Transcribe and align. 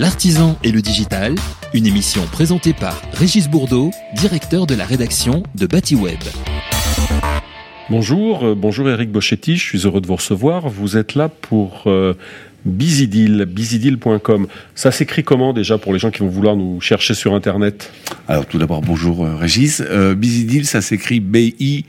L'artisan 0.00 0.58
et 0.64 0.72
le 0.72 0.80
digital, 0.80 1.34
une 1.74 1.84
émission 1.84 2.22
présentée 2.32 2.72
par 2.72 2.98
Régis 3.12 3.50
Bourdeau, 3.50 3.90
directeur 4.14 4.66
de 4.66 4.74
la 4.74 4.86
rédaction 4.86 5.42
de 5.56 5.66
BatiWeb. 5.66 6.18
Bonjour, 7.90 8.46
euh, 8.46 8.54
bonjour 8.54 8.88
Eric 8.88 9.12
Bochetti, 9.12 9.58
je 9.58 9.62
suis 9.62 9.80
heureux 9.80 10.00
de 10.00 10.06
vous 10.06 10.16
recevoir. 10.16 10.70
Vous 10.70 10.96
êtes 10.96 11.16
là 11.16 11.28
pour 11.28 11.82
euh, 11.84 12.14
Bizidil, 12.64 13.44
bizidil.com. 13.44 14.46
Ça 14.74 14.90
s'écrit 14.90 15.22
comment 15.22 15.52
déjà 15.52 15.76
pour 15.76 15.92
les 15.92 15.98
gens 15.98 16.10
qui 16.10 16.20
vont 16.20 16.28
vouloir 16.28 16.56
nous 16.56 16.80
chercher 16.80 17.12
sur 17.12 17.34
Internet? 17.34 17.92
Alors 18.26 18.46
tout 18.46 18.56
d'abord, 18.56 18.80
bonjour 18.80 19.26
euh, 19.26 19.36
Régis. 19.36 19.82
Euh, 19.86 20.14
Bizidil, 20.14 20.64
ça 20.64 20.80
s'écrit 20.80 21.20
B-I-Z-I-D-I-L.com. 21.20 21.82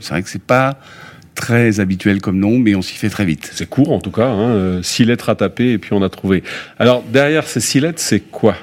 C'est 0.00 0.10
vrai 0.10 0.22
que 0.24 0.30
c'est 0.30 0.42
pas 0.42 0.80
très 1.36 1.78
habituel 1.78 2.20
comme 2.20 2.40
nom, 2.40 2.58
mais 2.58 2.74
on 2.74 2.82
s'y 2.82 2.94
fait 2.94 3.10
très 3.10 3.24
vite. 3.24 3.48
C'est 3.54 3.68
court 3.68 3.92
en 3.92 4.00
tout 4.00 4.10
cas, 4.10 4.26
hein, 4.26 4.50
euh, 4.50 4.82
six 4.82 5.04
lettres 5.04 5.28
à 5.28 5.36
taper 5.36 5.70
et 5.70 5.78
puis 5.78 5.92
on 5.92 6.02
a 6.02 6.08
trouvé. 6.08 6.42
Alors 6.80 7.04
derrière 7.04 7.46
ces 7.46 7.60
six 7.60 7.78
lettres, 7.78 8.00
c'est 8.00 8.20
quoi 8.20 8.56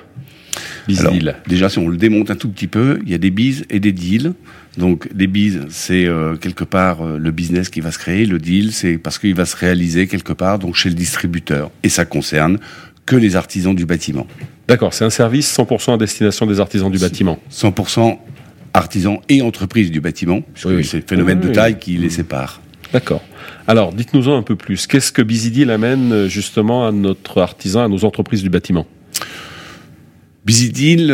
Alors, 1.00 1.14
déjà, 1.48 1.70
si 1.70 1.80
on 1.80 1.88
le 1.88 1.96
démonte 1.96 2.30
un 2.32 2.36
tout 2.36 2.50
petit 2.50 2.68
peu, 2.68 3.00
il 3.06 3.12
y 3.12 3.16
a 3.16 3.18
des 3.18 3.32
bises 3.32 3.64
et 3.70 3.80
des 3.80 3.94
deals. 3.94 4.34
Donc, 4.78 5.14
des 5.14 5.28
bises, 5.28 5.62
c'est 5.70 6.06
euh, 6.06 6.36
quelque 6.36 6.64
part 6.64 7.06
euh, 7.06 7.20
le 7.20 7.32
business 7.32 7.70
qui 7.70 7.80
va 7.80 7.92
se 7.92 8.00
créer. 8.00 8.26
Le 8.26 8.40
deal, 8.40 8.72
c'est 8.74 8.98
parce 8.98 9.20
qu'il 9.20 9.36
va 9.36 9.46
se 9.46 9.56
réaliser 9.56 10.08
quelque 10.08 10.34
part 10.34 10.58
donc 10.58 10.76
chez 10.76 10.90
le 10.90 10.96
distributeur. 10.96 11.70
Et 11.84 11.90
ça 11.90 12.06
concerne 12.06 12.58
que 13.06 13.16
les 13.16 13.36
artisans 13.36 13.76
du 13.76 13.86
bâtiment. 13.86 14.26
D'accord, 14.68 14.94
c'est 14.94 15.06
un 15.06 15.12
service 15.12 15.56
100% 15.56 15.94
à 15.94 15.98
destination 15.98 16.48
des 16.48 16.60
artisans 16.60 16.90
du 16.90 16.98
bâtiment. 16.98 17.38
100% 17.52 18.18
artisans 18.74 19.20
et 19.30 19.44
entreprises 19.44 19.92
du 19.92 20.02
bâtiment, 20.02 20.42
puisque 20.42 20.68
Oui, 20.70 20.76
oui. 20.78 20.86
c'est 20.86 20.98
le 20.98 21.04
phénomène 21.08 21.40
Oui, 21.42 21.50
de 21.50 21.54
taille 21.54 21.78
qui 21.78 21.98
les 21.98 22.10
sépare. 22.10 22.63
D'accord. 22.94 23.22
Alors, 23.68 23.92
dites-nous-en 23.92 24.38
un 24.38 24.44
peu 24.44 24.56
plus. 24.56 24.88
Qu'est-ce 24.88 25.12
que 25.12 25.22
Bizidil 25.22 25.72
amène 25.72 26.12
euh, 26.14 26.28
justement 26.28 26.88
à 26.88 26.92
notre 26.92 27.42
artisan, 27.42 27.84
à 27.84 27.88
nos 27.88 28.06
entreprises 28.06 28.44
du 28.44 28.50
bâtiment? 28.50 28.86
Bizidil, 30.46 31.12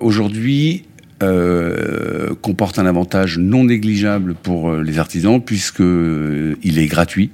aujourd'hui, 0.00 0.84
euh, 1.20 2.34
comporte 2.42 2.78
un 2.78 2.86
avantage 2.86 3.38
non 3.38 3.64
négligeable 3.64 4.34
pour 4.34 4.70
euh, 4.70 4.82
les 4.82 5.00
artisans, 5.00 5.42
puisque 5.42 5.80
euh, 5.80 6.54
il 6.62 6.78
est 6.78 6.86
gratuit, 6.86 7.30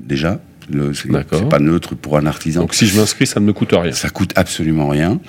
déjà. 0.00 0.40
C'est 0.70 1.48
pas 1.48 1.58
neutre 1.58 1.94
pour 1.94 2.16
un 2.16 2.26
artisan. 2.26 2.62
Donc 2.62 2.74
si 2.74 2.86
je 2.86 2.98
m'inscris, 2.98 3.26
ça 3.26 3.40
ne 3.40 3.44
me 3.44 3.52
coûte 3.52 3.72
rien. 3.72 3.92
Ça 3.92 4.08
coûte 4.08 4.32
absolument 4.36 4.88
rien. 4.88 5.20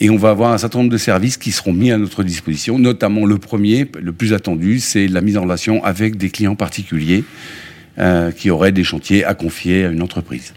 Et 0.00 0.10
on 0.10 0.16
va 0.16 0.30
avoir 0.30 0.52
un 0.52 0.58
certain 0.58 0.78
nombre 0.78 0.90
de 0.90 0.98
services 0.98 1.36
qui 1.36 1.52
seront 1.52 1.72
mis 1.72 1.90
à 1.90 1.98
notre 1.98 2.22
disposition, 2.22 2.78
notamment 2.78 3.26
le 3.26 3.38
premier, 3.38 3.90
le 4.00 4.12
plus 4.12 4.32
attendu, 4.32 4.80
c'est 4.80 5.08
la 5.08 5.20
mise 5.20 5.36
en 5.36 5.42
relation 5.42 5.84
avec 5.84 6.16
des 6.16 6.30
clients 6.30 6.56
particuliers 6.56 7.24
euh, 7.98 8.30
qui 8.30 8.50
auraient 8.50 8.72
des 8.72 8.84
chantiers 8.84 9.24
à 9.24 9.34
confier 9.34 9.84
à 9.84 9.90
une 9.90 10.02
entreprise. 10.02 10.54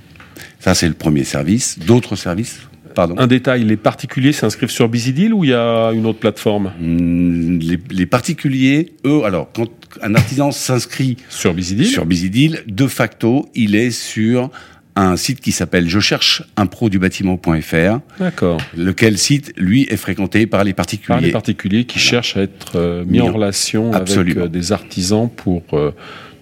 Ça, 0.60 0.74
c'est 0.74 0.88
le 0.88 0.94
premier 0.94 1.26
service. 1.26 1.78
D'autres 1.80 2.16
services? 2.16 2.60
Pardon 2.94 3.16
Un 3.18 3.28
détail, 3.28 3.64
les 3.64 3.78
particuliers 3.78 4.34
s'inscrivent 4.34 4.70
sur 4.72 4.88
Bizidil 4.90 5.34
ou 5.34 5.44
il 5.44 5.50
y 5.50 5.54
a 5.54 5.92
une 5.92 6.06
autre 6.06 6.20
plateforme? 6.20 6.72
Hum, 6.82 7.60
les, 7.60 7.80
les 7.92 8.06
particuliers, 8.06 8.94
eux, 9.06 9.24
alors, 9.26 9.50
quand 9.54 9.68
un 10.02 10.16
artisan 10.16 10.52
s'inscrit 10.52 11.18
Sur 11.30 11.54
Bizidil, 11.54 12.64
de 12.68 12.88
facto, 12.88 13.50
il 13.56 13.76
est 13.76 13.92
sur 13.92 14.50
un 14.96 15.16
site 15.18 15.40
qui 15.42 15.52
s'appelle 15.52 15.90
je 15.90 16.00
cherche 16.00 16.44
un 16.56 16.68
pro 16.68 16.88
du 16.90 17.00
bâtiment.fr, 17.00 18.00
D'accord. 18.20 18.60
lequel 18.78 19.18
site, 19.18 19.52
lui, 19.58 19.88
est 19.90 19.98
fréquenté 19.98 20.46
par 20.46 20.64
les 20.64 20.74
particuliers. 20.74 21.08
Par 21.16 21.22
les 21.22 21.32
particuliers 21.32 21.86
qui 21.86 21.98
cherchent 21.98 22.38
à 22.38 22.42
être 22.42 22.74
euh, 22.76 23.04
mis 23.06 23.14
Mis 23.14 23.22
en 23.22 23.30
en- 23.30 23.34
relation 23.34 23.92
Absolument. 23.92 24.42
avec 24.42 24.50
euh, 24.56 24.60
des 24.60 24.72
artisans 24.72 25.30
pour 25.36 25.64
euh, 25.74 25.92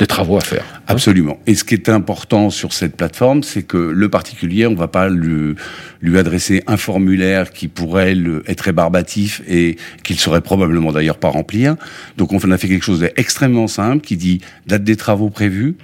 des 0.01 0.07
travaux 0.07 0.37
à 0.37 0.41
faire. 0.41 0.65
hein. 0.75 0.81
Absolument. 0.87 1.39
Et 1.45 1.53
ce 1.53 1.63
qui 1.63 1.75
est 1.75 1.87
important 1.87 2.49
sur 2.49 2.73
cette 2.73 2.97
plateforme, 2.97 3.43
c'est 3.43 3.61
que 3.61 3.77
le 3.77 4.09
particulier, 4.09 4.65
on 4.65 4.73
va 4.73 4.87
pas 4.87 5.09
lui, 5.09 5.53
lui 6.01 6.17
adresser 6.17 6.63
un 6.65 6.75
formulaire 6.75 7.51
qui 7.51 7.67
pourrait 7.67 8.15
le, 8.15 8.43
être 8.47 8.61
rébarbatif 8.61 9.43
et 9.47 9.77
qu'il 10.03 10.19
serait 10.19 10.41
probablement 10.41 10.91
d'ailleurs 10.91 11.19
pas 11.19 11.29
remplir. 11.29 11.75
Donc 12.17 12.33
on 12.33 12.39
a 12.51 12.57
fait 12.57 12.67
quelque 12.67 12.83
chose 12.83 13.01
d'extrêmement 13.01 13.67
simple 13.67 14.03
qui 14.03 14.17
dit 14.17 14.41
date 14.65 14.83
des 14.83 14.95
travaux 14.95 15.29
prévus, 15.29 15.75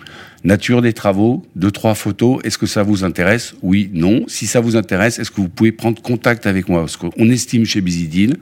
nature 0.44 0.81
des 0.81 0.94
travaux, 0.94 1.45
deux 1.55 1.69
trois 1.69 1.94
photos. 1.94 2.39
Est-ce 2.44 2.57
que 2.57 2.66
ça 2.66 2.81
vous 2.81 3.03
intéresse? 3.03 3.53
Oui, 3.61 3.91
non. 3.94 4.23
Si 4.28 4.47
ça 4.47 4.61
vous 4.61 4.75
intéresse, 4.75 5.19
est-ce 5.19 5.29
que 5.29 5.41
vous 5.41 5.49
pouvez 5.49 5.72
prendre 5.72 6.01
contact 6.01 6.47
avec 6.47 6.69
moi? 6.69 6.79
Parce 6.79 6.97
qu'on 6.97 7.29
estime 7.29 7.66
chez 7.66 7.81
Bizidil 7.81 8.38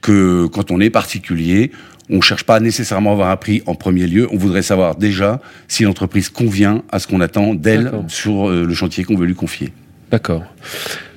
que 0.00 0.46
quand 0.46 0.70
on 0.70 0.80
est 0.80 0.88
particulier, 0.88 1.70
on 2.10 2.20
cherche 2.20 2.44
pas 2.44 2.58
nécessairement 2.60 3.10
à 3.10 3.12
avoir 3.14 3.30
un 3.30 3.36
prix 3.36 3.62
en 3.66 3.74
premier 3.74 4.06
lieu. 4.06 4.26
On 4.32 4.36
voudrait 4.36 4.62
savoir 4.62 4.96
déjà 4.96 5.40
si 5.68 5.84
l'entreprise 5.84 6.28
convient 6.28 6.82
à 6.90 6.98
ce 6.98 7.06
qu'on 7.06 7.20
attend 7.20 7.54
d'elle 7.54 7.90
sur 8.08 8.48
euh, 8.50 8.64
le 8.66 8.74
chantier 8.74 9.04
qu'on 9.04 9.16
veut 9.16 9.26
lui 9.26 9.34
confier. 9.34 9.72
D'accord. 10.10 10.42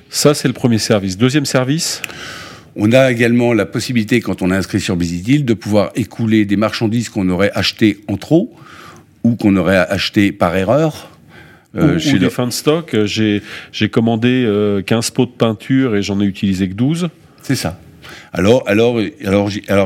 Ça, 0.08 0.34
c'est 0.34 0.46
le 0.48 0.54
premier 0.54 0.78
service. 0.78 1.16
Deuxième 1.18 1.46
service? 1.46 2.00
On 2.76 2.92
a 2.92 3.10
également 3.10 3.52
la 3.52 3.66
possibilité, 3.66 4.20
quand 4.20 4.42
on 4.42 4.50
est 4.50 4.56
inscrit 4.56 4.80
sur 4.80 4.96
Bizidil, 4.96 5.44
de 5.44 5.54
pouvoir 5.54 5.90
écouler 5.96 6.44
des 6.44 6.56
marchandises 6.56 7.08
qu'on 7.08 7.28
aurait 7.28 7.50
achetées 7.54 8.00
en 8.08 8.16
trop 8.16 8.52
ou 9.24 9.36
qu'on 9.36 9.56
aurait 9.56 9.76
achetées 9.78 10.32
par 10.32 10.56
erreur. 10.56 11.10
euh, 11.76 11.96
ou, 11.96 11.98
chez 11.98 12.10
ou 12.10 12.12
le- 12.14 12.18
des 12.20 12.30
fins 12.30 12.46
de 12.46 12.52
stock. 12.52 12.94
Euh, 12.94 13.04
J'ai 13.06 13.42
j'ai 13.72 13.88
commandé 13.88 14.44
euh, 14.46 14.80
15 14.82 15.10
pots 15.10 15.26
de 15.26 15.32
peinture 15.32 15.96
et 15.96 16.02
j'en 16.02 16.20
ai 16.20 16.24
utilisé 16.24 16.68
que 16.68 16.74
12. 16.74 17.08
C'est 17.42 17.56
ça. 17.56 17.80
Alors, 18.32 18.64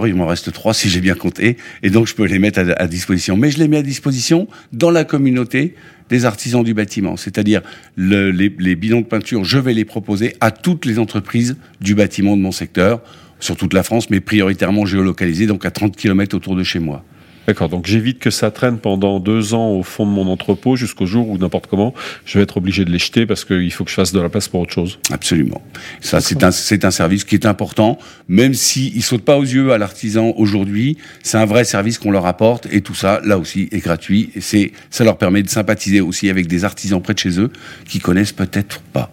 il 0.07 0.15
m'en 0.15 0.27
reste 0.27 0.53
trois 0.53 0.75
si 0.75 0.89
j'ai 0.89 1.01
bien 1.01 1.15
compté, 1.15 1.57
et 1.83 1.91
donc 1.91 2.07
je 2.07 2.15
peux 2.15 2.25
les 2.25 2.39
mettre 2.39 2.61
à, 2.77 2.87
disposition. 2.87 3.37
Mais 3.37 3.51
je 3.51 3.59
les 3.59 3.69
mets 3.69 3.79
à 3.79 3.83
disposition 3.83 4.49
dans 4.73 4.91
la 4.91 5.05
communauté 5.05 5.75
des 6.09 6.25
artisans 6.25 6.65
du 6.65 6.73
bâtiment, 6.75 7.17
c'est-à-dire 7.17 7.61
le- 7.97 8.31
les, 8.31 8.55
les 8.59 8.75
bidons 8.77 9.01
de 9.01 9.07
peinture. 9.07 9.45
Je 9.45 9.59
vais 9.59 9.75
les 9.75 9.85
proposer 9.85 10.35
à 10.41 10.51
toutes 10.51 10.87
les 10.87 10.99
entreprises 10.99 11.57
du 11.81 11.95
bâtiment 11.95 12.37
de 12.37 12.43
mon 12.43 12.53
secteur, 12.53 13.01
sur 13.41 13.57
toute 13.57 13.73
la 13.73 13.83
France, 13.83 14.11
mais 14.11 14.21
prioritairement 14.21 14.85
géolocalisées, 14.85 15.47
donc 15.47 15.65
à 15.65 15.71
30 15.71 15.97
km 15.97 16.35
autour 16.37 16.57
de 16.57 16.65
chez 16.65 16.79
moi. 16.81 17.05
D'accord, 17.49 17.71
donc 17.71 17.87
j'évite 17.87 18.19
que 18.19 18.29
ça 18.29 18.51
traîne 18.51 18.77
pendant 18.77 19.21
deux 19.21 19.55
ans 19.55 19.71
au 19.71 19.83
fond 19.83 20.05
de 20.05 20.11
mon 20.11 20.29
entrepôt 20.29 20.77
jusqu'au 20.77 21.07
jour 21.07 21.31
où 21.31 21.39
n'importe 21.39 21.67
comment, 21.67 21.95
je 22.27 22.37
vais 22.37 22.43
être 22.43 22.59
obligé 22.59 22.85
de 22.85 22.91
les 22.91 22.99
jeter 22.99 23.25
parce 23.25 23.47
qu'il 23.47 23.73
faut 23.73 23.85
que 23.85 23.91
je 23.91 23.95
fasse 23.95 24.13
de 24.13 24.21
la 24.21 24.29
place 24.29 24.49
pour 24.49 24.61
autre 24.61 24.75
chose. 24.75 24.99
Absolument. 25.11 25.63
Ça, 26.03 26.21
c'est 26.21 26.45
un, 26.45 26.51
c'est 26.51 26.85
un 26.85 26.91
service 26.91 27.25
qui 27.25 27.37
est 27.37 27.47
important, 27.47 27.97
même 28.29 28.53
s'il 28.53 28.95
il 28.95 29.03
saute 29.03 29.25
pas 29.25 29.39
aux 29.39 29.45
yeux 29.45 29.73
à 29.73 29.79
l'artisan 29.79 30.35
aujourd'hui. 30.37 30.99
C'est 31.23 31.39
un 31.39 31.47
vrai 31.47 31.65
service 31.65 31.99
qu'on 31.99 32.11
leur 32.11 32.27
apporte 32.27 32.69
et 32.71 32.83
tout 32.83 32.95
ça, 32.95 33.23
là 33.25 33.39
aussi, 33.39 33.71
est 33.73 33.79
gratuit. 33.79 34.29
Et 34.35 34.43
c'est, 34.43 34.73
ça 34.91 35.05
leur 35.05 35.17
permet 35.17 35.43
de 35.43 35.49
sympathiser 35.49 36.03
aussi 36.03 36.29
avec 36.29 36.49
des 36.49 36.67
artisans 36.67 37.01
près 37.01 37.15
de 37.15 37.19
chez 37.19 37.41
eux 37.41 37.51
qui 37.87 37.99
connaissent 37.99 38.33
peut-être 38.33 38.81
pas. 38.93 39.11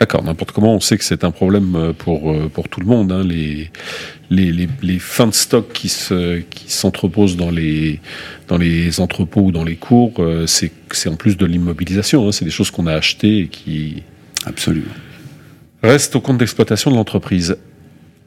D'accord, 0.00 0.22
n'importe 0.24 0.52
comment, 0.52 0.74
on 0.74 0.80
sait 0.80 0.98
que 0.98 1.04
c'est 1.04 1.24
un 1.24 1.30
problème 1.30 1.76
euh, 1.76 1.92
pour, 1.92 2.30
euh, 2.30 2.50
pour 2.52 2.68
tout 2.68 2.80
le 2.80 2.86
monde. 2.86 3.12
hein, 3.12 3.22
les, 3.24 3.70
les, 4.28 4.50
les, 4.52 4.68
les 4.82 4.98
fins 4.98 5.28
de 5.28 5.32
stock 5.34 5.72
qui 5.72 5.88
se 5.88 6.40
qui 6.40 6.70
s'entreposent 6.70 7.36
dans 7.36 7.50
les, 7.50 8.00
dans 8.48 8.58
les 8.58 8.98
entrepôts 9.00 9.42
ou 9.42 9.52
dans 9.52 9.64
les 9.64 9.76
cours, 9.76 10.14
euh, 10.18 10.46
c'est 10.46 10.72
c'est 10.90 11.08
en 11.08 11.16
plus 11.16 11.36
de 11.36 11.46
l'immobilisation. 11.46 12.26
hein, 12.26 12.32
c'est 12.32 12.44
des 12.44 12.50
choses 12.50 12.70
qu'on 12.70 12.86
a 12.86 12.92
achetées 12.94 13.38
et 13.38 13.46
qui 13.48 14.02
Absolument. 14.46 14.86
restent 15.82 16.16
au 16.16 16.20
compte 16.20 16.38
d'exploitation 16.38 16.90
de 16.90 16.96
l'entreprise. 16.96 17.56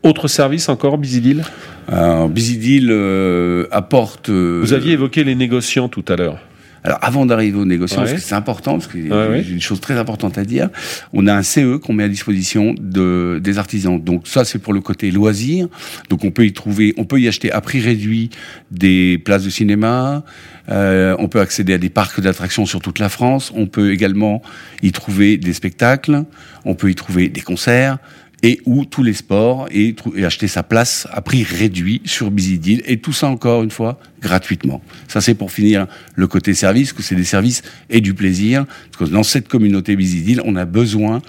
Autre 0.03 0.27
service 0.27 0.69
encore, 0.69 0.97
Bizidil? 0.97 1.43
Alors, 1.89 2.29
Bizidil 2.29 2.87
euh, 2.91 3.67
apporte. 3.71 4.29
euh, 4.29 4.61
Vous 4.63 4.73
aviez 4.73 4.93
évoqué 4.93 5.23
les 5.23 5.35
négociants 5.35 5.89
tout 5.89 6.05
à 6.07 6.15
l'heure. 6.15 6.39
Alors, 6.87 6.99
avant 7.01 7.25
d'arriver 7.25 7.57
aux 7.57 7.65
négociants, 7.65 7.97
Ouais. 8.03 8.11
parce 8.11 8.21
que 8.23 8.27
c'est 8.29 8.33
important, 8.35 8.73
parce 8.79 8.87
que 8.87 8.97
Ouais, 8.97 9.43
j'ai 9.43 9.51
une 9.53 9.59
chose 9.61 9.81
très 9.81 9.97
importante 9.97 10.37
à 10.37 10.45
dire, 10.45 10.69
on 11.11 11.27
a 11.27 11.33
un 11.33 11.43
CE 11.43 11.75
qu'on 11.79 11.91
met 11.91 12.05
à 12.05 12.07
disposition 12.07 12.73
de, 12.79 13.41
des 13.43 13.57
artisans. 13.57 14.01
Donc 14.01 14.25
ça, 14.25 14.45
c'est 14.45 14.57
pour 14.59 14.71
le 14.71 14.79
côté 14.79 15.11
loisir. 15.11 15.67
Donc 16.09 16.23
on 16.23 16.31
peut 16.31 16.45
y 16.45 16.53
trouver, 16.53 16.93
on 16.97 17.03
peut 17.03 17.19
y 17.19 17.27
acheter 17.27 17.51
à 17.51 17.59
prix 17.59 17.81
réduit 17.81 18.29
des 18.71 19.17
places 19.17 19.43
de 19.43 19.49
cinéma. 19.49 20.23
euh, 20.69 21.15
on 21.19 21.27
peut 21.27 21.41
accéder 21.41 21.73
à 21.73 21.77
des 21.77 21.89
parcs 21.89 22.21
d'attractions 22.21 22.65
sur 22.65 22.81
toute 22.81 22.99
la 22.99 23.09
France. 23.09 23.51
On 23.53 23.67
peut 23.67 23.91
également 23.91 24.41
y 24.81 24.91
trouver 24.93 25.35
des 25.37 25.53
spectacles. 25.53 26.23
On 26.63 26.73
peut 26.73 26.89
y 26.89 26.95
trouver 26.95 27.27
des 27.27 27.41
concerts 27.41 27.97
et 28.43 28.59
ou 28.65 28.85
tous 28.85 29.01
les 29.03 29.13
sports 29.13 29.67
et, 29.71 29.95
acheter 30.23 30.47
sa 30.47 30.61
place 30.63 31.07
à 31.11 31.21
prix 31.21 31.43
réduit 31.43 32.01
sur 32.05 32.29
Bizidil 32.29 32.83
et 32.85 32.97
tout 32.97 33.13
ça 33.13 33.27
encore 33.27 33.63
une 33.63 33.71
fois 33.71 33.99
gratuitement. 34.21 34.81
Ça 35.07 35.21
c'est 35.21 35.33
pour 35.33 35.51
finir 35.51 35.87
le 36.15 36.27
côté 36.27 36.53
service, 36.53 36.93
que 36.93 37.01
c'est 37.01 37.15
des 37.15 37.23
services 37.23 37.63
et 37.89 38.01
du 38.01 38.13
plaisir. 38.13 38.65
Parce 38.91 39.09
que 39.09 39.13
dans 39.15 39.23
cette 39.23 39.47
communauté 39.47 39.95
Bizidil, 39.95 40.41
on 40.45 40.55
a 40.55 40.65
besoin 40.65 41.21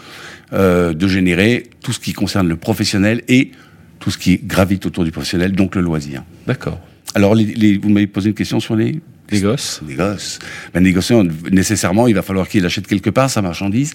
euh, 0.53 0.93
de 0.93 1.09
générer 1.09 1.65
tout 1.83 1.93
ce 1.93 2.01
qui 2.01 2.13
concerne 2.13 2.49
le 2.49 2.57
professionnel 2.57 3.23
et 3.29 3.53
tout 4.01 4.11
ce 4.11 4.19
qui 4.19 4.39
gravite 4.39 4.87
autour 4.87 5.05
du 5.05 5.11
professionnel, 5.11 5.53
donc 5.53 5.75
le 5.75 5.81
loisir. 5.83 6.23
D'accord. 6.47 6.79
Alors 7.15 7.35
les, 7.35 7.45
les- 7.45 7.79
vous 7.79 7.89
m'avez 7.89 8.07
posé 8.07 8.29
une 8.29 8.35
question 8.35 8.61
sur 8.61 8.77
les 8.77 9.01
Les 9.31 9.41
gosses 9.41 9.81
des 9.87 9.95
gosses. 9.95 10.39
Ben, 10.75 10.83
négociant, 10.83 11.25
nécessairement, 11.51 12.07
il 12.07 12.15
va 12.15 12.23
falloir 12.23 12.49
qu'il 12.49 12.65
achète 12.67 12.87
quelque 12.87 13.11
part 13.11 13.29
sa 13.31 13.43
marchandise. 13.43 13.95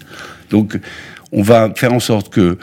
Donc, 0.50 0.80
on 1.32 1.42
va 1.42 1.72
faire 1.76 1.94
en 1.94 2.00
sorte 2.00 2.32
que 2.34 2.58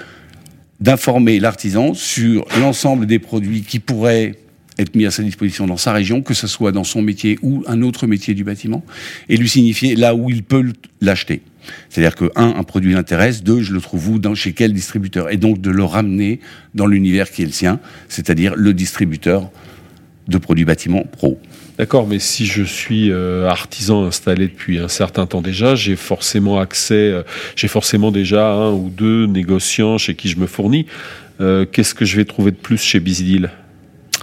d'informer 0.80 1.40
l'artisan 1.40 1.94
sur 1.94 2.46
l'ensemble 2.60 3.06
des 3.06 3.18
produits 3.18 3.62
qui 3.62 3.78
pourraient 3.78 4.34
être 4.78 4.94
mis 4.96 5.04
à 5.04 5.10
sa 5.10 5.22
disposition 5.22 5.66
dans 5.66 5.76
sa 5.76 5.92
région, 5.92 6.22
que 6.22 6.34
ce 6.34 6.46
soit 6.46 6.72
dans 6.72 6.84
son 6.84 7.02
métier 7.02 7.38
ou 7.42 7.62
un 7.66 7.82
autre 7.82 8.06
métier 8.06 8.34
du 8.34 8.44
bâtiment, 8.44 8.82
et 9.28 9.36
lui 9.36 9.48
signifier 9.48 9.94
là 9.94 10.14
où 10.14 10.30
il 10.30 10.42
peut 10.42 10.72
l'acheter. 11.00 11.42
C'est-à-dire 11.90 12.14
que, 12.14 12.30
un, 12.34 12.54
un 12.56 12.62
produit 12.62 12.94
l'intéresse, 12.94 13.42
deux, 13.42 13.60
je 13.60 13.74
le 13.74 13.80
trouve 13.80 14.08
où, 14.08 14.18
dans, 14.18 14.34
chez 14.34 14.52
quel 14.52 14.72
distributeur, 14.72 15.30
et 15.30 15.36
donc 15.36 15.60
de 15.60 15.70
le 15.70 15.84
ramener 15.84 16.40
dans 16.74 16.86
l'univers 16.86 17.30
qui 17.30 17.42
est 17.42 17.46
le 17.46 17.52
sien, 17.52 17.78
c'est-à-dire 18.08 18.54
le 18.56 18.72
distributeur 18.72 19.50
de 20.28 20.38
produits 20.38 20.64
bâtiments 20.64 21.04
pro. 21.04 21.38
D'accord, 21.80 22.06
mais 22.06 22.18
si 22.18 22.44
je 22.44 22.62
suis 22.62 23.10
euh, 23.10 23.48
artisan 23.48 24.04
installé 24.04 24.48
depuis 24.48 24.78
un 24.78 24.88
certain 24.88 25.24
temps 25.24 25.40
déjà, 25.40 25.74
j'ai 25.74 25.96
forcément 25.96 26.60
accès, 26.60 26.92
euh, 26.94 27.22
j'ai 27.56 27.68
forcément 27.68 28.10
déjà 28.10 28.52
un 28.52 28.70
ou 28.70 28.90
deux 28.90 29.24
négociants 29.24 29.96
chez 29.96 30.14
qui 30.14 30.28
je 30.28 30.38
me 30.38 30.46
fournis. 30.46 30.84
Euh, 31.40 31.64
qu'est-ce 31.64 31.94
que 31.94 32.04
je 32.04 32.18
vais 32.18 32.26
trouver 32.26 32.50
de 32.50 32.56
plus 32.56 32.76
chez 32.76 33.00
Bizidil? 33.00 33.48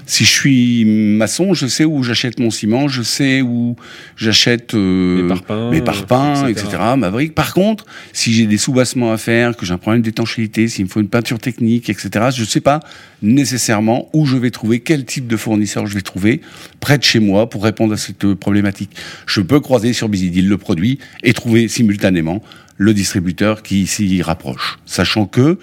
Si 0.07 0.23
je 0.23 0.31
suis 0.31 0.85
maçon, 0.85 1.53
je 1.53 1.67
sais 1.67 1.83
où 1.83 2.01
j'achète 2.01 2.39
mon 2.39 2.49
ciment, 2.49 2.87
je 2.87 3.03
sais 3.03 3.41
où 3.41 3.75
j'achète 4.15 4.73
euh, 4.73 5.21
mes 5.21 5.27
parpaings, 5.27 5.69
mes 5.69 5.81
parpaings 5.81 6.47
etc. 6.47 6.67
etc., 6.67 6.83
ma 6.97 7.11
brique. 7.11 7.35
Par 7.35 7.53
contre, 7.53 7.85
si 8.13 8.31
j'ai 8.31 8.47
des 8.47 8.57
sous-bassements 8.57 9.11
à 9.11 9.17
faire, 9.17 9.57
que 9.57 9.65
j'ai 9.65 9.73
un 9.73 9.77
problème 9.77 10.01
d'étanchéité, 10.01 10.69
s'il 10.69 10.85
me 10.85 10.89
faut 10.89 11.01
une 11.01 11.09
peinture 11.09 11.39
technique, 11.39 11.89
etc., 11.89 12.29
je 12.33 12.41
ne 12.41 12.47
sais 12.47 12.61
pas 12.61 12.79
nécessairement 13.21 14.09
où 14.13 14.25
je 14.25 14.37
vais 14.37 14.49
trouver, 14.49 14.79
quel 14.79 15.03
type 15.03 15.27
de 15.27 15.35
fournisseur 15.35 15.85
je 15.87 15.93
vais 15.93 16.01
trouver 16.01 16.39
près 16.79 16.97
de 16.97 17.03
chez 17.03 17.19
moi 17.19 17.49
pour 17.49 17.63
répondre 17.63 17.93
à 17.93 17.97
cette 17.97 18.33
problématique. 18.35 18.91
Je 19.25 19.41
peux 19.41 19.59
croiser 19.59 19.91
sur 19.91 20.07
Bizidil 20.07 20.47
le 20.47 20.57
produit 20.57 20.99
et 21.23 21.33
trouver 21.33 21.67
simultanément 21.67 22.41
le 22.77 22.93
distributeur 22.93 23.61
qui 23.61 23.87
s'y 23.87 24.21
rapproche. 24.21 24.79
Sachant 24.85 25.25
que, 25.25 25.59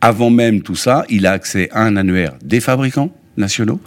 avant 0.00 0.30
même 0.30 0.62
tout 0.62 0.74
ça, 0.74 1.04
il 1.08 1.26
a 1.26 1.32
accès 1.32 1.68
à 1.70 1.82
un 1.82 1.96
annuaire 1.96 2.34
des 2.42 2.60
fabricants, 2.60 3.12
nationaux 3.36 3.80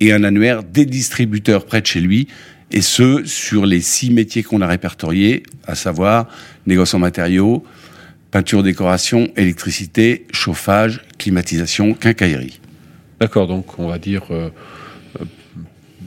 et 0.00 0.12
un 0.12 0.24
annuaire 0.24 0.62
des 0.62 0.86
distributeurs 0.86 1.66
près 1.66 1.80
de 1.80 1.86
chez 1.86 2.00
lui, 2.00 2.28
et 2.72 2.80
ce, 2.80 3.24
sur 3.24 3.66
les 3.66 3.80
six 3.80 4.10
métiers 4.10 4.42
qu'on 4.42 4.60
a 4.60 4.66
répertoriés, 4.66 5.42
à 5.66 5.74
savoir 5.74 6.28
négociant 6.66 6.98
matériaux, 6.98 7.64
peinture, 8.30 8.62
décoration, 8.62 9.28
électricité, 9.36 10.26
chauffage, 10.32 11.02
climatisation, 11.18 11.94
quincaillerie. 11.94 12.60
D'accord, 13.20 13.48
donc 13.48 13.78
on 13.78 13.88
va 13.88 13.98
dire 13.98 14.22
euh, 14.30 14.50
euh, 15.20 15.24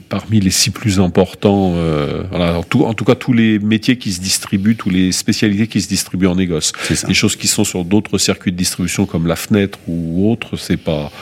parmi 0.08 0.40
les 0.40 0.50
six 0.50 0.70
plus 0.70 1.00
importants, 1.00 1.74
euh, 1.76 2.24
voilà, 2.30 2.58
en, 2.58 2.62
tout, 2.62 2.84
en, 2.84 2.94
tout, 2.94 3.04
cas 3.04 3.14
tous 3.14 3.32
les 3.34 3.58
métiers 3.58 3.98
qui 3.98 4.12
se 4.12 4.20
distribuent, 4.20 4.74
toutes 4.74 4.92
les 4.92 5.12
spécialités 5.12 5.66
qui 5.66 5.80
se 5.80 5.88
distribuent 5.88 6.26
en 6.26 6.34
négoce. 6.34 6.72
Les 7.06 7.14
choses 7.14 7.36
qui 7.36 7.46
sont 7.46 7.64
sur 7.64 7.84
d'autres 7.84 8.18
circuits 8.18 8.52
de 8.52 8.56
distribution 8.56 9.06
comme 9.06 9.26
la 9.26 9.36
fenêtre 9.36 9.78
ou 9.86 10.30
autre, 10.30 10.56
c'est 10.56 10.78
pas 10.78 11.12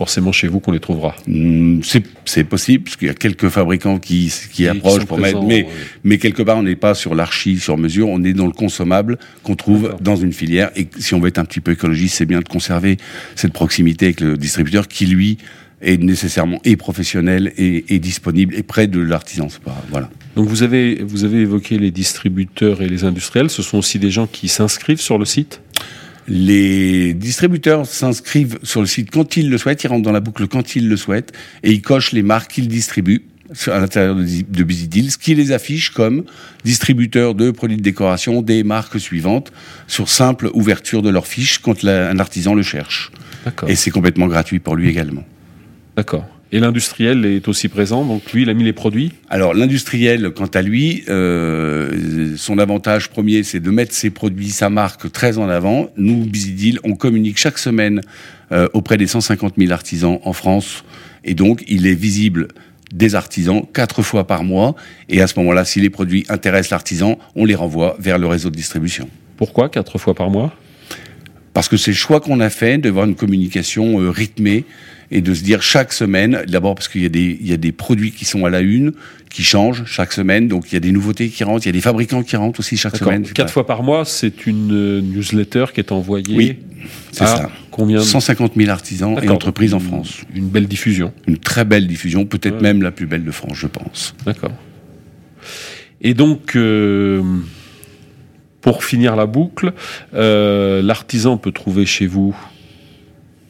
forcément 0.00 0.32
chez 0.32 0.48
vous 0.48 0.60
qu'on 0.60 0.72
les 0.72 0.80
trouvera. 0.80 1.14
Hmm, 1.26 1.80
c'est 2.24 2.44
possible, 2.44 2.84
parce 2.84 2.96
qu'il 2.96 3.08
y 3.08 3.10
a 3.10 3.14
quelques 3.14 3.50
fabricants 3.50 3.98
qui, 3.98 4.32
qui, 4.50 4.66
approchent 4.66 5.04
pour 5.04 5.18
mettre, 5.18 5.42
mais, 5.42 5.66
mais 6.04 6.16
quelque 6.16 6.42
part, 6.42 6.56
on 6.56 6.62
n'est 6.62 6.74
pas 6.74 6.94
sur 6.94 7.14
l'archi 7.14 7.58
sur 7.58 7.76
mesure, 7.76 8.08
on 8.08 8.24
est 8.24 8.32
dans 8.32 8.46
le 8.46 8.52
consommable 8.52 9.18
qu'on 9.42 9.56
trouve 9.56 9.94
dans 10.00 10.16
une 10.16 10.32
filière. 10.32 10.70
Et 10.74 10.88
si 10.98 11.12
on 11.12 11.20
veut 11.20 11.28
être 11.28 11.36
un 11.36 11.44
petit 11.44 11.60
peu 11.60 11.72
écologiste, 11.72 12.16
c'est 12.16 12.24
bien 12.24 12.38
de 12.38 12.48
conserver 12.48 12.96
cette 13.34 13.52
proximité 13.52 14.06
avec 14.06 14.22
le 14.22 14.38
distributeur 14.38 14.88
qui, 14.88 15.04
lui, 15.04 15.36
est 15.82 16.02
nécessairement 16.02 16.60
et 16.64 16.76
professionnel 16.76 17.52
et, 17.58 17.94
et 17.94 17.98
disponible 17.98 18.54
et 18.54 18.62
près 18.62 18.86
de 18.86 19.00
l'artisan. 19.00 19.48
Voilà. 19.90 20.08
Donc 20.34 20.48
vous 20.48 20.62
avez, 20.62 21.02
vous 21.06 21.24
avez 21.24 21.40
évoqué 21.40 21.78
les 21.78 21.90
distributeurs 21.90 22.80
et 22.80 22.88
les 22.88 23.04
industriels. 23.04 23.50
Ce 23.50 23.62
sont 23.62 23.76
aussi 23.76 23.98
des 23.98 24.10
gens 24.10 24.26
qui 24.26 24.48
s'inscrivent 24.48 25.02
sur 25.02 25.18
le 25.18 25.26
site? 25.26 25.60
Les 26.30 27.12
distributeurs 27.12 27.86
s'inscrivent 27.86 28.58
sur 28.62 28.80
le 28.80 28.86
site 28.86 29.10
quand 29.10 29.36
ils 29.36 29.50
le 29.50 29.58
souhaitent, 29.58 29.82
ils 29.82 29.88
rentrent 29.88 30.04
dans 30.04 30.12
la 30.12 30.20
boucle 30.20 30.46
quand 30.46 30.76
ils 30.76 30.88
le 30.88 30.96
souhaitent, 30.96 31.32
et 31.64 31.72
ils 31.72 31.82
cochent 31.82 32.12
les 32.12 32.22
marques 32.22 32.52
qu'ils 32.52 32.68
distribuent 32.68 33.24
à 33.66 33.80
l'intérieur 33.80 34.14
de 34.14 34.62
Bizidil, 34.62 35.10
ce 35.10 35.18
qui 35.18 35.34
les 35.34 35.50
affiche 35.50 35.90
comme 35.90 36.24
distributeurs 36.64 37.34
de 37.34 37.50
produits 37.50 37.76
de 37.76 37.82
décoration 37.82 38.42
des 38.42 38.62
marques 38.62 39.00
suivantes 39.00 39.52
sur 39.88 40.08
simple 40.08 40.50
ouverture 40.54 41.02
de 41.02 41.10
leur 41.10 41.26
fiche 41.26 41.58
quand 41.58 41.84
un 41.84 42.18
artisan 42.20 42.54
le 42.54 42.62
cherche. 42.62 43.10
Et 43.66 43.74
c'est 43.74 43.90
complètement 43.90 44.28
gratuit 44.28 44.60
pour 44.60 44.76
lui 44.76 44.88
également. 44.88 45.24
D'accord. 45.96 46.28
Et 46.52 46.58
l'industriel 46.58 47.24
est 47.24 47.46
aussi 47.46 47.68
présent, 47.68 48.04
donc 48.04 48.32
lui, 48.32 48.42
il 48.42 48.50
a 48.50 48.54
mis 48.54 48.64
les 48.64 48.72
produits 48.72 49.12
Alors 49.28 49.54
l'industriel, 49.54 50.30
quant 50.30 50.46
à 50.46 50.62
lui, 50.62 51.04
euh, 51.08 52.34
son 52.36 52.58
avantage 52.58 53.08
premier, 53.08 53.44
c'est 53.44 53.60
de 53.60 53.70
mettre 53.70 53.94
ses 53.94 54.10
produits, 54.10 54.50
sa 54.50 54.68
marque 54.68 55.12
très 55.12 55.38
en 55.38 55.48
avant. 55.48 55.90
Nous, 55.96 56.24
Bizidil, 56.24 56.80
on 56.82 56.96
communique 56.96 57.38
chaque 57.38 57.58
semaine 57.58 58.00
euh, 58.50 58.66
auprès 58.72 58.96
des 58.96 59.06
150 59.06 59.54
000 59.58 59.70
artisans 59.70 60.18
en 60.24 60.32
France, 60.32 60.84
et 61.24 61.34
donc 61.34 61.62
il 61.68 61.86
est 61.86 61.94
visible 61.94 62.48
des 62.92 63.14
artisans 63.14 63.62
quatre 63.72 64.02
fois 64.02 64.26
par 64.26 64.42
mois, 64.42 64.74
et 65.08 65.22
à 65.22 65.28
ce 65.28 65.38
moment-là, 65.38 65.64
si 65.64 65.80
les 65.80 65.90
produits 65.90 66.26
intéressent 66.28 66.70
l'artisan, 66.70 67.16
on 67.36 67.44
les 67.44 67.54
renvoie 67.54 67.96
vers 68.00 68.18
le 68.18 68.26
réseau 68.26 68.50
de 68.50 68.56
distribution. 68.56 69.08
Pourquoi 69.36 69.68
quatre 69.68 69.98
fois 69.98 70.14
par 70.14 70.30
mois? 70.30 70.52
Parce 71.52 71.68
que 71.68 71.76
c'est 71.76 71.90
le 71.90 71.96
choix 71.96 72.20
qu'on 72.20 72.40
a 72.40 72.50
fait 72.50 72.78
de 72.78 72.88
voir 72.88 73.06
une 73.06 73.14
communication 73.14 74.00
euh, 74.00 74.10
rythmée 74.10 74.64
et 75.10 75.20
de 75.20 75.34
se 75.34 75.42
dire 75.42 75.62
chaque 75.62 75.92
semaine, 75.92 76.44
d'abord 76.46 76.76
parce 76.76 76.88
qu'il 76.88 77.02
y, 77.02 77.06
a 77.06 77.08
des, 77.08 77.36
il 77.40 77.48
y 77.48 77.52
a 77.52 77.56
des 77.56 77.72
produits 77.72 78.12
qui 78.12 78.24
sont 78.24 78.44
à 78.44 78.50
la 78.50 78.60
une, 78.60 78.92
qui 79.28 79.42
changent 79.42 79.84
chaque 79.84 80.12
semaine, 80.12 80.46
donc 80.46 80.70
il 80.70 80.74
y 80.74 80.76
a 80.76 80.80
des 80.80 80.92
nouveautés 80.92 81.28
qui 81.28 81.42
rentrent, 81.42 81.66
il 81.66 81.68
y 81.68 81.70
a 81.70 81.72
des 81.72 81.80
fabricants 81.80 82.22
qui 82.22 82.36
rentrent 82.36 82.60
aussi 82.60 82.76
chaque 82.76 82.96
semaine. 82.96 83.24
Quatre 83.24 83.52
fois 83.52 83.66
par 83.66 83.82
mois, 83.82 84.04
c'est 84.04 84.46
une 84.46 84.72
euh, 84.72 85.00
newsletter 85.00 85.66
qui 85.74 85.80
est 85.80 85.90
envoyée 85.90 86.36
Oui, 86.36 86.56
c'est 87.10 87.26
ça. 87.26 87.50
Combien 87.72 88.00
150 88.00 88.52
000 88.56 88.70
artisans 88.70 89.18
et 89.22 89.28
entreprises 89.28 89.74
en 89.74 89.80
France. 89.80 90.20
Une 90.34 90.48
belle 90.48 90.68
diffusion. 90.68 91.12
Une 91.26 91.38
très 91.38 91.64
belle 91.64 91.86
diffusion, 91.86 92.24
peut-être 92.24 92.60
même 92.60 92.82
la 92.82 92.92
plus 92.92 93.06
belle 93.06 93.24
de 93.24 93.30
France, 93.32 93.56
je 93.56 93.66
pense. 93.66 94.14
D'accord. 94.24 94.52
Et 96.00 96.14
donc... 96.14 96.54
Euh, 96.54 97.22
pour 98.60 98.84
finir 98.84 99.16
la 99.16 99.26
boucle, 99.26 99.72
euh, 100.14 100.82
l'artisan 100.82 101.36
peut 101.36 101.52
trouver 101.52 101.86
chez 101.86 102.06
vous 102.06 102.36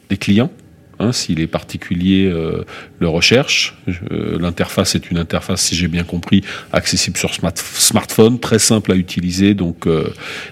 des 0.09 0.17
clients. 0.17 0.51
Hein, 0.99 1.13
si 1.13 1.33
les 1.33 1.47
particuliers 1.47 2.27
euh, 2.27 2.63
le 2.99 3.07
recherchent. 3.07 3.75
Euh, 4.11 4.37
l'interface 4.39 4.93
est 4.93 5.09
une 5.09 5.17
interface, 5.17 5.61
si 5.63 5.75
j'ai 5.75 5.87
bien 5.87 6.03
compris, 6.03 6.43
accessible 6.73 7.17
sur 7.17 7.31
smartphone, 7.33 8.39
très 8.39 8.59
simple 8.59 8.91
à 8.91 8.95
utiliser, 8.95 9.55
donc 9.55 9.87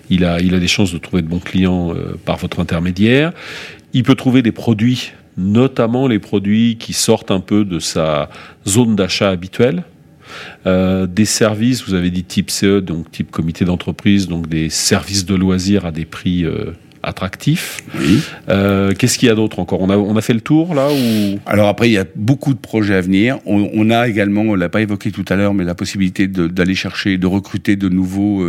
il, 0.09 0.25
a, 0.25 0.39
il 0.39 0.55
a 0.55 0.59
des 0.59 0.67
chances 0.67 0.91
de 0.91 0.97
trouver 0.97 1.21
de 1.21 1.27
bons 1.27 1.39
clients 1.39 1.93
par 2.25 2.37
votre 2.37 2.59
intermédiaire. 2.59 3.31
Il 3.93 4.01
peut 4.01 4.15
trouver 4.15 4.41
des 4.41 4.51
produits, 4.51 5.11
notamment 5.37 6.07
les 6.07 6.19
produits 6.19 6.77
qui 6.79 6.93
sortent 6.93 7.29
un 7.29 7.41
peu 7.41 7.63
de 7.63 7.77
sa 7.77 8.29
zone 8.67 8.95
d'achat 8.95 9.29
habituelle, 9.29 9.83
euh, 10.65 11.07
des 11.07 11.25
services, 11.25 11.83
vous 11.87 11.93
avez 11.93 12.11
dit 12.11 12.23
type 12.23 12.49
CE, 12.49 12.79
donc 12.79 13.11
type 13.11 13.31
comité 13.31 13.65
d'entreprise, 13.65 14.27
donc 14.27 14.47
des 14.47 14.69
services 14.69 15.25
de 15.25 15.35
loisirs 15.35 15.85
à 15.85 15.91
des 15.91 16.05
prix 16.05 16.45
euh, 17.03 17.09
attractifs. 17.09 17.79
Oui. 17.99 18.21
Euh, 18.49 18.93
qu'est-ce 18.93 19.17
qu'il 19.17 19.27
y 19.27 19.31
a 19.31 19.35
d'autre 19.35 19.59
encore? 19.59 19.81
On 19.81 19.89
a, 19.89 19.97
on 19.97 20.15
a 20.15 20.21
fait 20.21 20.33
le 20.33 20.41
tour 20.41 20.73
là 20.73 20.89
ou? 20.91 21.39
Alors 21.45 21.67
après, 21.67 21.89
il 21.89 21.93
y 21.93 21.97
a 21.97 22.05
beaucoup 22.15 22.53
de 22.53 22.59
projets 22.59 22.95
à 22.95 23.01
venir. 23.01 23.39
On, 23.45 23.69
on 23.73 23.89
a 23.89 24.07
également, 24.07 24.41
on 24.41 24.55
l'a 24.55 24.69
pas 24.69 24.81
évoqué 24.81 25.11
tout 25.11 25.25
à 25.29 25.35
l'heure, 25.35 25.53
mais 25.53 25.63
la 25.63 25.75
possibilité 25.75 26.27
d'aller 26.27 26.75
chercher, 26.75 27.17
de 27.17 27.27
recruter 27.27 27.75
de 27.75 27.89
nouveaux 27.89 28.43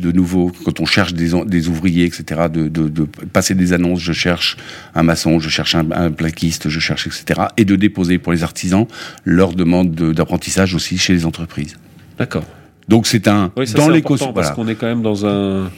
de 0.00 0.12
nouveau, 0.12 0.50
quand 0.64 0.80
on 0.80 0.86
cherche 0.86 1.14
des, 1.14 1.30
des 1.44 1.68
ouvriers, 1.68 2.04
etc., 2.04 2.42
de, 2.52 2.68
de, 2.68 2.88
de, 2.88 3.04
passer 3.04 3.54
des 3.54 3.72
annonces, 3.72 4.00
je 4.00 4.12
cherche 4.12 4.56
un 4.94 5.02
maçon, 5.02 5.38
je 5.38 5.48
cherche 5.48 5.74
un, 5.74 5.90
un, 5.90 6.10
plaquiste, 6.10 6.68
je 6.68 6.80
cherche, 6.80 7.06
etc., 7.06 7.48
et 7.56 7.64
de 7.64 7.76
déposer 7.76 8.18
pour 8.18 8.32
les 8.32 8.42
artisans 8.42 8.86
leur 9.24 9.52
demande 9.52 9.94
d'apprentissage 9.94 10.74
aussi 10.74 10.98
chez 10.98 11.12
les 11.12 11.26
entreprises. 11.26 11.76
D'accord. 12.18 12.44
Donc 12.88 13.06
c'est 13.06 13.28
un 13.28 13.52
oui, 13.56 13.70
dans 13.72 13.88
l'écosystème 13.88 14.34
parce 14.34 14.50
qu'on 14.50 14.66
est 14.66 14.74
quand 14.74 14.86
même 14.86 15.02
dans 15.02 15.24
un 15.24 15.70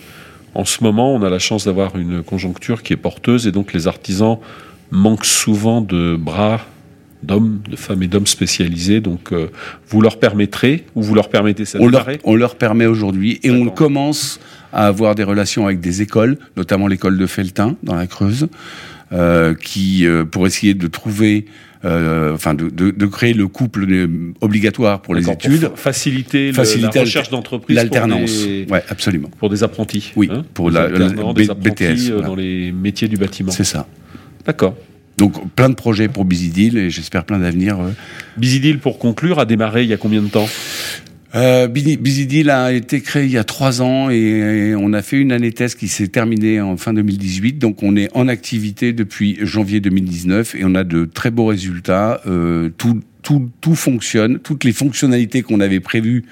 en 0.54 0.64
ce 0.64 0.84
moment, 0.84 1.14
on 1.14 1.22
a 1.22 1.30
la 1.30 1.38
chance 1.38 1.64
d'avoir 1.64 1.96
une 1.96 2.22
conjoncture 2.22 2.82
qui 2.82 2.92
est 2.92 2.96
porteuse 2.96 3.46
et 3.46 3.52
donc 3.52 3.72
les 3.72 3.86
artisans 3.86 4.38
manquent 4.90 5.24
souvent 5.24 5.80
de 5.80 6.16
bras 6.16 6.60
d'hommes, 7.22 7.60
de 7.68 7.76
femmes 7.76 8.02
et 8.02 8.08
d'hommes 8.08 8.26
spécialisés. 8.26 9.00
Donc, 9.00 9.32
euh, 9.32 9.48
vous 9.88 10.00
leur 10.00 10.18
permettrez, 10.18 10.84
ou 10.94 11.02
vous 11.02 11.14
leur 11.14 11.28
permettez 11.28 11.64
ça 11.64 11.78
on 11.80 11.88
leur, 11.88 12.06
on 12.24 12.34
leur 12.34 12.56
permet 12.56 12.86
aujourd'hui, 12.86 13.40
et 13.42 13.50
on 13.50 13.68
commence 13.68 14.40
à 14.72 14.86
avoir 14.86 15.14
des 15.14 15.24
relations 15.24 15.66
avec 15.66 15.80
des 15.80 16.02
écoles, 16.02 16.38
notamment 16.56 16.86
l'école 16.86 17.18
de 17.18 17.26
Feltin, 17.26 17.76
dans 17.82 17.94
la 17.94 18.06
Creuse, 18.06 18.48
euh, 19.12 19.54
qui, 19.54 20.06
euh, 20.06 20.24
pour 20.24 20.46
essayer 20.46 20.74
de 20.74 20.86
trouver 20.86 21.46
euh, 21.84 22.34
enfin 22.34 22.54
de, 22.54 22.68
de, 22.68 22.90
de, 22.90 23.06
créer 23.06 23.34
le 23.34 23.48
couple 23.48 23.86
obligatoire 24.40 25.02
pour 25.02 25.14
les 25.14 25.28
études, 25.28 25.68
pour 25.68 25.78
faciliter, 25.78 26.52
faciliter 26.52 26.98
la 26.98 27.04
recherche 27.04 27.30
d'entreprise, 27.30 27.74
l'alternance, 27.74 28.44
ouais, 28.70 28.84
absolument, 28.88 29.28
pour 29.38 29.50
des 29.50 29.64
apprentis, 29.64 30.12
oui, 30.14 30.28
hein, 30.30 30.44
pour 30.54 30.70
la, 30.70 30.88
la, 30.88 31.08
des 31.08 31.50
apprentis 31.50 31.50
BTS, 31.70 32.12
voilà. 32.12 32.26
dans 32.26 32.34
les 32.36 32.70
métiers 32.70 33.08
du 33.08 33.16
bâtiment. 33.16 33.50
C'est 33.50 33.64
ça. 33.64 33.88
D'accord. 34.46 34.76
Donc 35.18 35.50
plein 35.54 35.68
de 35.68 35.74
projets 35.74 36.08
pour 36.08 36.24
Bizidil 36.24 36.78
et 36.78 36.90
j'espère 36.90 37.24
plein 37.24 37.38
d'avenir. 37.38 37.78
Euh. 37.80 37.90
Bizidil, 38.36 38.78
pour 38.78 38.98
conclure, 38.98 39.38
a 39.38 39.44
démarré 39.44 39.82
il 39.82 39.88
y 39.88 39.92
a 39.92 39.96
combien 39.96 40.22
de 40.22 40.28
temps? 40.28 40.48
Euh, 41.34 41.68
a 42.48 42.72
été 42.72 43.00
créé 43.00 43.24
il 43.24 43.30
y 43.30 43.38
a 43.38 43.44
trois 43.44 43.80
ans 43.80 44.10
et 44.10 44.74
on 44.76 44.92
a 44.92 45.02
fait 45.02 45.18
une 45.18 45.32
année 45.32 45.52
test 45.52 45.78
qui 45.78 45.88
s'est 45.88 46.08
terminée 46.08 46.60
en 46.60 46.76
fin 46.76 46.92
2018. 46.92 47.58
Donc 47.58 47.82
on 47.82 47.96
est 47.96 48.08
en 48.14 48.28
activité 48.28 48.92
depuis 48.92 49.38
janvier 49.40 49.80
2019 49.80 50.54
et 50.54 50.64
on 50.64 50.74
a 50.74 50.84
de 50.84 51.04
très 51.04 51.30
beaux 51.30 51.46
résultats. 51.46 52.20
Euh, 52.26 52.70
tout, 52.76 53.00
tout, 53.22 53.74
fonctionne, 53.74 54.40
toutes 54.40 54.64
les 54.64 54.72
fonctionnalités 54.72 55.42
qu'on 55.42 55.60
avait 55.60 55.80
prévues 55.80 56.24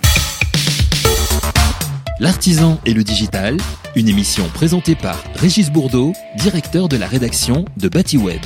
L'artisan 2.19 2.81
et 2.85 2.93
le 2.93 3.05
digital, 3.05 3.55
une 3.95 4.09
émission 4.09 4.43
présentée 4.53 4.95
par 4.95 5.23
Régis 5.35 5.71
Bourdeau, 5.71 6.11
directeur 6.37 6.89
de 6.89 6.97
la 6.97 7.07
rédaction 7.07 7.63
de 7.77 7.87
BatiWeb. 7.87 8.41